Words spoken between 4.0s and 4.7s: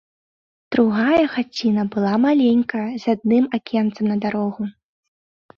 на дарогу.